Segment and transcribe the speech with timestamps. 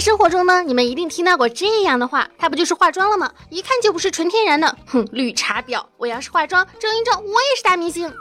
[0.00, 3.30] 生活中呢，你们一定听到过这样的话，她不就是化妆了吗？
[3.50, 5.84] 一看就不是纯天然的，哼，绿茶婊！
[5.98, 8.12] 我要是化妆，整一整，我也是大明星。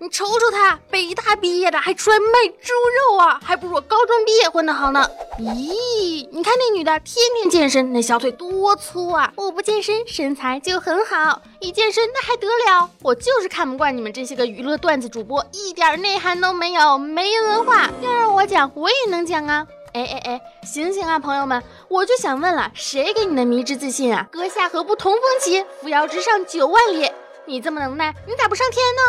[0.00, 2.26] 你瞅瞅他，北大毕业的还出来卖
[2.60, 2.72] 猪
[3.12, 5.08] 肉啊，还不如我高中毕业混得好呢。
[5.38, 9.32] 咦，你看那女的天天健身，那小腿多粗啊！
[9.36, 12.90] 我不健身，身材就很好；一健身，那还得了？
[13.02, 17.88] 我就是看不惯你们这些个娱乐段子主播，一点内涵都没有，没文化。
[18.02, 19.66] 要让我讲，我也能讲啊！
[19.94, 21.62] 哎哎哎，醒醒啊，朋友们！
[21.88, 24.26] 我就想问了，谁给你的迷之自信啊？
[24.32, 27.08] 阁下何不同风起，扶摇直上九万里？
[27.46, 29.00] 你这么能耐，你咋不上天呢？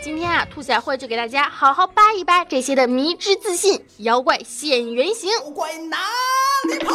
[0.00, 5.28] 今天啊，兔小慧就给大家好好扒一扒这些的迷之自信妖怪现原形。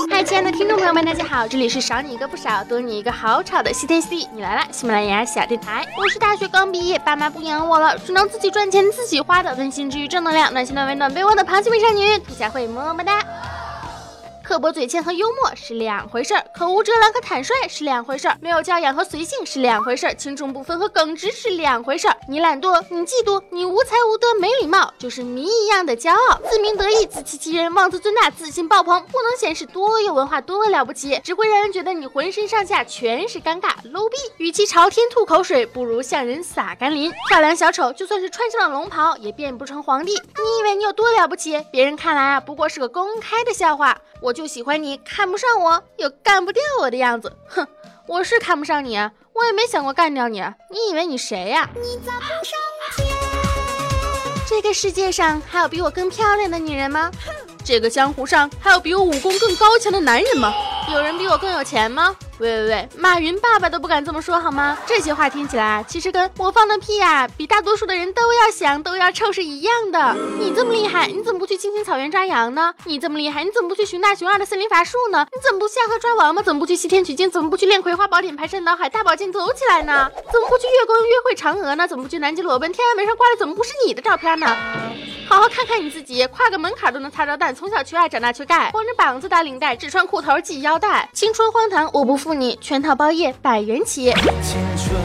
[0.09, 5.83] 嗨，亲爱的听众朋友们，大家好，这里是少你一个不少，多你一个好吵的西天西地你来了，喜马拉雅小电台。
[5.97, 13.19] 我是大学刚毕业，爸妈不养我了，只能自己赚钱自己花的温馨治愈正能量，暖心暖胃暖被窝的螃蟹美少女兔小慧，么么哒。
[14.45, 22.15] 刻薄嘴欠和幽默是两回事儿，口无遮拦和坦率是两回事儿，没有教养和随性是两回事儿，轻重不分和耿直是两回事儿。
[22.29, 34.17] 你懒惰，你嫉妒，你无才无德没礼貌，就是谜一样的骄傲，自鸣得意，自欺欺人，妄自尊大，自信爆棚，不能显示多有文化多了不起，只会让人觉得你浑身上下全是尴尬 low 逼。
[34.37, 37.11] 与其朝天吐口水，不如向人撒甘霖。
[37.29, 40.13] 漂亮小丑就算是穿上了龙袍，也变不成皇帝。
[40.13, 41.65] 你以为你有多了不起？
[41.71, 43.97] 别人看来啊，不过是个公开的笑话。
[44.25, 47.67] 我就喜欢你看不上我又干不掉我的样子，哼！
[48.07, 50.39] 我是看不上你，我也没想过干掉你。
[50.71, 51.61] 你以为你谁呀？
[51.61, 51.69] 啊？
[51.75, 52.57] 你咋不上
[54.49, 57.11] 这个世界上还有比我更漂亮的女人吗？
[57.63, 60.51] 这个江湖上还有比我武功更高强的男人吗？
[60.91, 62.15] 有人比我更有钱吗？
[62.37, 64.77] 喂喂喂，马云爸爸都不敢这么说好吗？
[64.85, 70.13] 这些话听起来其实跟我放的屁呀，比大多数的人都要响都要臭是一样的。
[70.37, 72.73] 你这么厉害，你怎么不去青青草原抓羊呢？
[72.83, 75.25] 你这么厉害，你怎么不去熊大熊二的森林法术呢？
[75.31, 76.41] 你怎么不下河抓王八？
[76.41, 77.31] 怎么不去西天取经？
[77.31, 80.11] 怎么不去练葵花宝典排山倒海大宝剑走起来呢？
[80.31, 81.87] 怎么不去月宫约会嫦娥呢？
[81.87, 84.57] 怎么不去南极裸奔天安门上挂的怎么不是你的照片呢？
[85.27, 94.05] 好好看看你自己，跨个门槛都能擦着蛋，从小缺爱长大缺钙，光着膀子打领带，只穿裤头系腰带，青春荒唐我不负你，全套包夜百元起。
[94.41, 94.99] 青春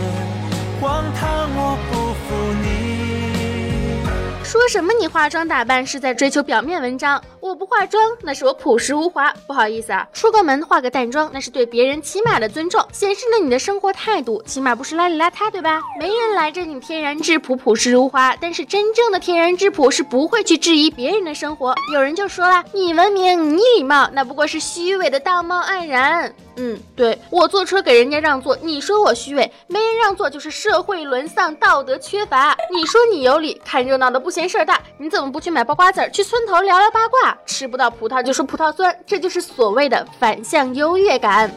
[0.81, 4.01] 荒唐我不负你。
[4.43, 7.23] 说什么你化妆打扮是在追求表面文章？
[7.41, 9.33] 我不化妆，那是我朴实无华。
[9.47, 15.81] 不好意思啊，出个门化个淡妆，那是对别人起码的尊重，显示了你的生活态度，起码不是邋里邋遢，对吧？
[15.99, 21.75] 没人拦着你天然质朴、朴实无华，但是真正的天然质朴是不会去质疑别人的生活。
[21.95, 26.35] 有人就说了，你文明，你礼貌，那不过是虚伪的道貌岸然。
[26.57, 32.55] 嗯，对我坐车给人家让座，你说我虚伪，没人让座就是社会沦丧、道德缺乏。
[32.71, 37.30] 你说你有理，看热闹的不嫌事儿大，你怎么不去买包瓜子儿，去村头聊聊八卦？
[37.47, 41.51] 吃不到葡萄就说葡萄酸，这就是所谓的反向优越感。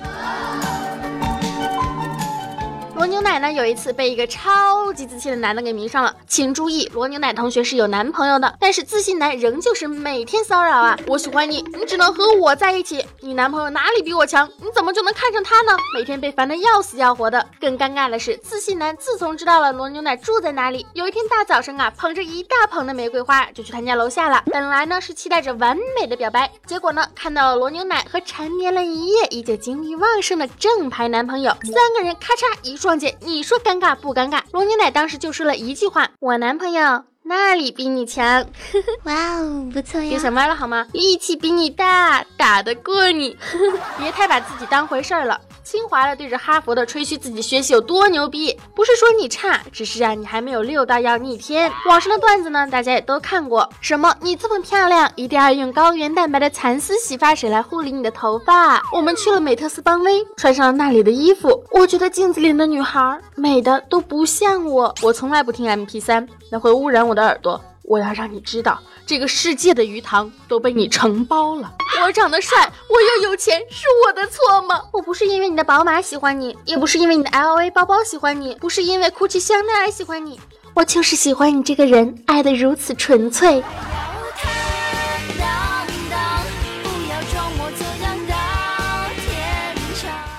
[3.03, 3.51] 罗牛奶呢？
[3.51, 6.15] 有一次被一个超级自信的男的给迷上了。
[6.25, 10.97] 请注意，罗牛奶同学是有男朋友的，但是自信男仍旧是每天骚扰啊！
[11.07, 13.05] 我喜欢你，你只能和我在一起。
[13.19, 14.49] 你男朋友哪里比我强？
[14.61, 15.77] 你怎么就能看上他呢？
[15.93, 17.45] 每天被烦得要死要活的。
[17.59, 24.41] 更尴尬的是，自信男自从知道了罗牛奶住在哪里，有一天大早上啊，捧着一大捧的玫瑰花就去他家楼下了。
[24.45, 32.77] 本来呢是期待着完美的表白，结果呢看到罗牛奶和缠绵了一夜、依旧精力旺盛的正牌男朋友，三个人咔嚓一。
[32.83, 34.41] 撞见，你说尴尬不尴尬？
[34.51, 38.45] 罗牛奶当时就说了一句话：“我男朋友那里比你强。”
[39.05, 40.09] 哇哦，不错呀！
[40.09, 40.87] 别想歪了好吗？
[40.93, 43.37] 力气比你大，打得过你。
[43.97, 45.39] 别太把自己当回事儿了。
[45.63, 51.71] 清华的对着哈佛的吹嘘自己学习有多牛逼，不是说你差，只是啊你还没有六到要逆天。
[51.87, 58.83] 网上的段子呢，大家也都看过，什么你这么漂亮，一定要用高原蛋白的蚕丝洗发水来护理你的头发。
[58.93, 64.93] 我们去了美特斯邦威，穿上了那里的衣服，我觉得镜子里的女孩美的都不像我。
[65.01, 67.59] 我从来不听 M P 三，那会污染我的耳朵。
[67.83, 68.79] 我要让你知道。
[69.05, 71.73] 这个世界的鱼塘都被你承包了。
[72.01, 74.81] 我长得帅，我又有钱，是我的错吗？
[74.91, 80.39] 我不是因为你的宝马喜欢你，也不是因为你的 LV 包包喜欢你，不是因为 GUCCI 香奈儿喜欢你，
[80.73, 83.63] 我就是喜欢你这个人，爱的如此纯粹。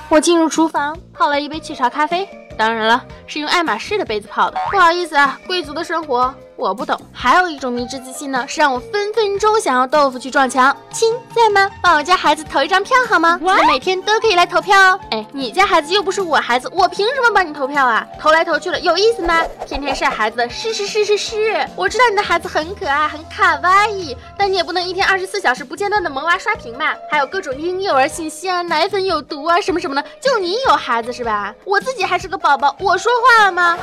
[0.08, 4.56] 我进入厨房，泡了一杯雀巢咖啡，当然了，是用爱马仕的杯子泡的。
[4.70, 6.34] 不好意思啊，贵族的生活。
[6.64, 6.98] 我不懂。
[7.12, 10.74] 还有一种迷之自信呢，是让我分分钟想要豆腐去撞墙。
[10.90, 11.70] 亲在吗？
[11.82, 13.38] 帮我家孩子投一张票好吗？
[13.42, 15.00] 我每天都可以来投票哦。
[15.10, 18.06] 哎，你家孩子又不是我孩子，我凭什么帮你投票啊？
[18.18, 19.42] 投来投去了有意思吗？
[19.66, 21.68] 天天晒孩子，是是是是是。
[21.76, 26.94] 我知道你的孩子很可爱，很卡哇伊，但你也不能一天二十四小时不间断的萌娃刷屏吧？
[27.10, 30.04] 还有各种婴幼儿信息啊，奶粉有毒啊，什么什么的。
[30.20, 31.54] 就你有孩子是吧？
[31.64, 33.78] 我自己还是个宝宝，我说话了吗？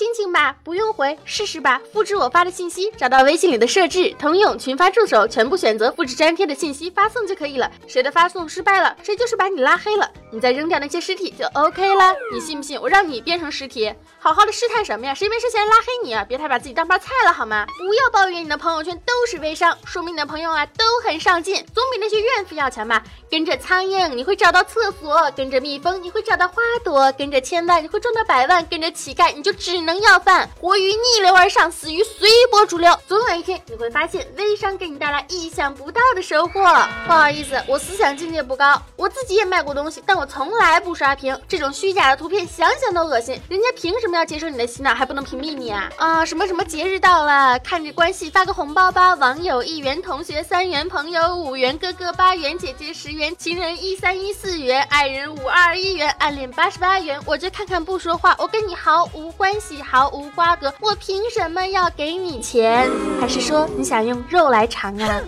[0.00, 1.78] 亲亲吧，不用回，试试吧。
[1.92, 7.70] 复制我发的信息，找到微信里的设置，通用群发助手，全部选择复制粘贴的信息发送就可以了。
[7.86, 12.14] 谁的发送失败了，谁就是把你拉黑了，你再扔掉那些尸体就 OK 了。
[12.32, 13.92] 你信不信我让你变成尸体？
[14.18, 15.12] 好好的试探什么呀？
[15.12, 16.24] 谁没事先拉黑你啊？
[16.26, 17.66] 别太把自己当盘菜了好吗？
[17.76, 23.04] 不要抱怨你的朋友圈都是微商，说明你的朋友啊都很上进，总比那些怨妇要强吧。
[23.30, 29.89] 跟着苍蝇你会找到厕所，跟着蜜蜂你会找到花朵，跟着千万你会赚到百万，跟着乞丐你就只能。
[29.90, 32.96] 能要饭，活鱼逆流而上，死鱼随波逐流。
[33.08, 36.62] 总有一天，你会发现微商给你带来意想不到的收获。
[37.04, 41.36] 不好意思，我思想境界不高，我自己也卖过东西，但我从来不刷屏。
[41.48, 43.34] 这种虚假的图片，想想都恶心。
[43.48, 45.90] 人家凭什么要接受你的洗脑，还不能屏蔽你啊？
[45.96, 49.14] 啊，什么什么节日到了，看着关系发个红包吧。
[49.14, 57.20] 网友一元，同学三元，朋友五元，哥哥八元，姐姐十元，情人一三一四元，爱人五二一元，暗恋八十八元。
[57.26, 59.79] 我就看看不说话，我跟你毫无关系。
[59.80, 62.88] 毫无瓜葛，我凭什么要给你钱？
[63.20, 65.20] 还是说你想用肉来尝啊？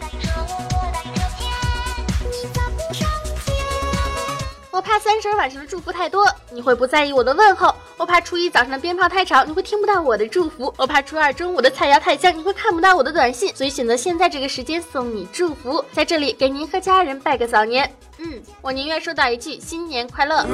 [4.70, 7.68] 我怕三十晚上的祝福太多，你会不在意我的问候；
[7.98, 13.54] 我怕初一早上的鞭炮太吵，你会听不到我的祝福；我怕初二中午的菜肴太香，你会看不到我的短信。
[13.54, 17.88] 所以选择现在这个时间送你祝福，在这里给您和家人拜个早年。
[18.18, 20.46] 嗯，我宁愿收到一句新年快乐。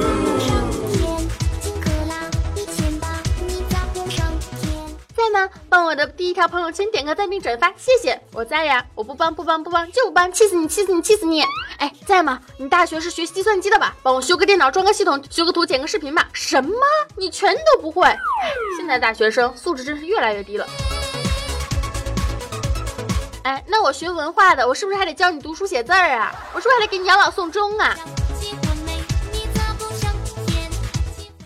[5.19, 5.49] 在吗？
[5.67, 8.17] 帮我的第一条朋友圈点个赞并转发，谢谢。
[8.31, 11.43] 我在呀，我不帮不帮不帮就不帮，气死你气死你气死你！
[11.77, 12.39] 哎，在吗？
[12.57, 13.93] 你大学是学计算机的吧？
[14.01, 16.29] 帮我修个电脑，装个系统，修个图，剪个视频吧。
[16.31, 16.73] 什么？
[17.17, 18.07] 你全都不会？
[18.77, 20.65] 现在大学生素质真是越来越低了。
[23.43, 26.33] 哎，那我学文化的，我是不是还得教你读书写字儿啊？
[26.53, 27.93] 我是不是还得给你养老送终啊？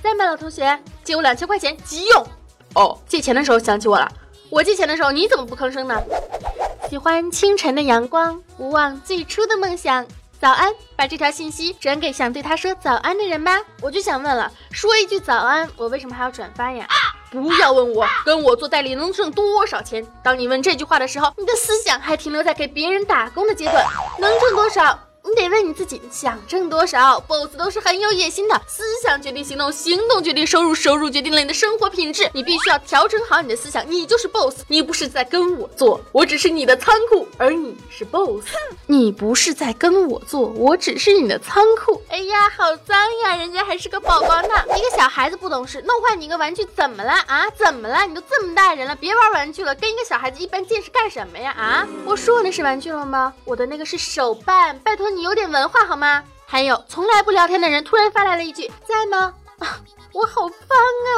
[0.04, 0.80] 在吗，老同学？
[1.04, 2.24] 借我两千块钱，急用。
[2.76, 4.12] 哦，借钱的时候想起我了。
[4.50, 6.02] 我借钱的时候你怎么不吭声呢？
[6.90, 10.06] 喜欢清晨的阳光，不忘最初的梦想。
[10.40, 13.62] 早安，把这条信息转给想对他说早安的人吧。
[13.82, 16.86] 我就想问了，说一句早安，我为什么还要转发呀？
[17.32, 20.06] 不要问我，跟我做代理能挣多少钱。
[20.22, 23.84] 当你问这句话的时候，你的思想还停留在给别人打工的阶段，
[24.20, 25.00] 能挣多少？
[25.36, 32.30] 你得问你自己，想挣多少？boss 都是很有野心的，思想决定行动，行动决定收入，收入决定了你的生活品质。
[32.34, 38.46] 你必须要调整好你的思想，你就是 boss，你不是在跟我做，我只是你的仓库，而你是 boss。
[38.86, 42.00] 你不是在跟我做，我只是你的仓库。
[42.10, 44.50] 哎呀，好脏呀，人家还是个宝宝呢。
[44.78, 47.50] 一个小孩子不懂事，弄坏你一个玩具怎么了啊？
[47.58, 48.06] 怎么了？
[48.06, 51.52] 你都这么大人了，别玩玩具了，跟一个小孩子一般见识干什么呀？
[51.58, 51.88] 啊？
[52.06, 53.34] 我说那是玩具了吗？
[53.46, 55.10] 我的那个是手办，拜托。
[55.14, 56.22] 你有点文化好吗？
[56.46, 59.34] 还有从来不聊天的人突然发来了一句在吗？
[60.14, 60.78] 我好方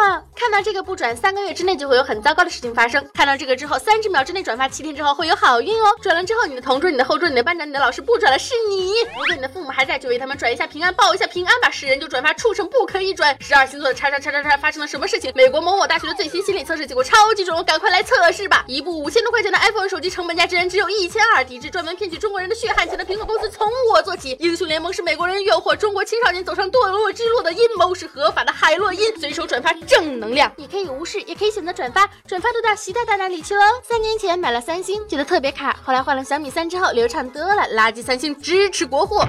[0.10, 0.24] 啊！
[0.34, 3.06] 看到这个不转，三个月之内就会有很糟糕的事情发生。
[3.14, 5.88] 看到这个之后，三十秒之内转发，七天之后会有好运哦。
[6.02, 8.94] 转了之后，你的同桌、你的后桌、你的班长、你的老师不转了，是你。
[9.20, 11.70] 如果你的父母还在，就为他们转一下平安，报一下平安吧。
[11.70, 13.36] 是人就转发，畜生不可以转。
[13.42, 15.30] 十二星座的叉叉叉叉叉发生了什么事情？
[15.36, 18.64] 美国某某大学的最新心理测试结果超级准，赶快来测试吧！
[18.66, 24.38] 一部五千多块钱的 iPhone 手机，成本价竟然只有一千二，抵制专门骗取中国人的血汗钱的苹果公司，从我做起。
[24.40, 29.20] 英雄联盟是美国人诱惑中国青少年走上堕落之路的阴谋，是合法的海洛因。
[29.20, 29.56] 随手转。
[29.66, 33.62] 发正能量，你可以无视，也可以选择转发，转发都到习大大那里去喽。
[33.82, 37.64] 三年前买了三星，觉得特别卡，后来换了小米三之后流畅多了。
[37.74, 39.26] 垃圾三星，支持国货。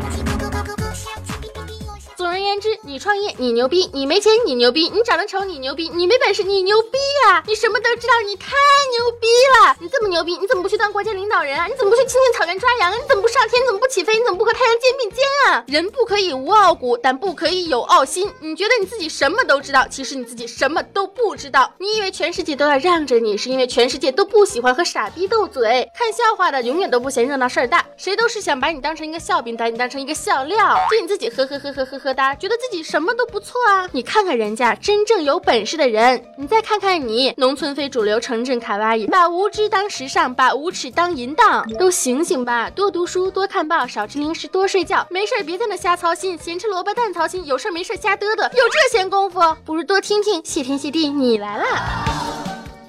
[2.16, 6.96] 总而言之，你创业你牛逼，你没钱你牛逼，你长得丑你牛逼，你没本事你牛逼
[7.26, 7.44] 呀！
[7.46, 8.56] 你什么都知道，你太
[8.90, 9.26] 牛逼
[9.60, 9.76] 了！
[9.80, 11.66] 你这么牛逼，你怎么不去当国家领导人啊？
[11.66, 12.96] 你怎么不去青青草原抓羊啊？
[12.96, 13.60] 你怎么不上天？
[13.62, 14.16] 你怎么不起飞？
[14.16, 15.62] 你怎么不和太阳肩并肩啊？
[15.68, 18.32] 人不可以无傲骨，但不可以有傲心。
[18.40, 21.70] 你觉得你自己什么都知道，其实你自己什么都不知道。
[21.76, 25.86] 你以为全世界都要让着你，是因为全世界都不喜欢和傻逼斗嘴。
[25.94, 32.05] 看笑话的永远都不嫌热闹事儿大，谁都是想把你当成一个笑柄，把你当成一个笑料，就你自己呵呵呵呵呵呵。
[32.06, 33.88] 疙瘩，觉得自己什么都不错啊！
[33.90, 42.70] 你看看人家真正有本事的人，你再看看你，农村非主流，城镇卡哇伊，把无知当时尚，把无耻当淫荡，都醒醒吧！
[42.70, 52.45] 多读书，多看报，少吃零食，多睡觉，没事别在那瞎操心，咸吃萝卜淡操心，有事没事瞎嘚嘚，有这闲工夫，不如多听听谢天谢地你来了。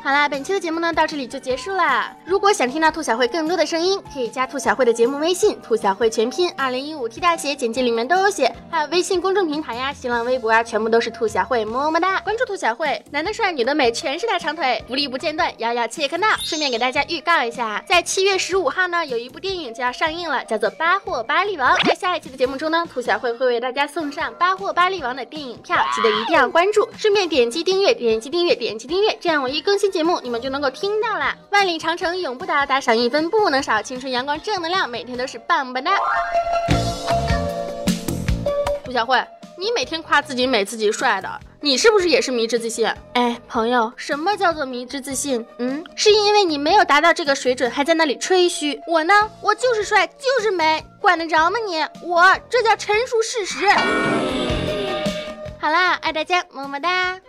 [0.08, 2.16] 好啦，本期的节目呢到这里就结束啦。
[2.24, 8.50] 如果想听到兔小慧更多的声音，可以加兔小慧的节目微信，兔小慧全拼二零一五 T 大写，简介里面都有写。
[8.72, 12.22] 还有微信公众平台呀、新浪微博啊，全部都是兔小慧，么么哒！
[12.22, 16.28] 关注兔小慧，男的帅，女的美，全是大长腿，福利不间断，摇摇切克闹。
[16.42, 21.76] 顺便给大家预告一下，在七月十五号呢，有一部电影就要上映了，叫做《巴霍巴利王》。
[21.86, 31.36] 在下一期的节目中呢，兔小慧会为大家送上《巴霍巴利王》的电影票，记得一定要关注，顺便点击订阅，点击订阅，点击订阅，这样我一更新节目，你们就能够听到啦。
[31.50, 35.90] 万里长城永不倒，打赏一分不能少，青春阳光正能量，每天都是棒棒的。
[38.86, 39.20] 兔小慧，
[39.58, 41.28] 你每天夸自己美、自己帅的，
[41.62, 42.88] 你是不是也是迷之自信？
[43.16, 45.44] 哎，朋友，什么叫做迷之自信？
[45.58, 48.80] 嗯，是因为你没有达到这个水准，还在那里吹嘘。
[48.86, 51.84] 我呢，我就是帅，就是美，管得着吗你？
[52.08, 53.68] 我这叫陈述事实。
[55.60, 57.20] 好啦，爱大家，么么哒。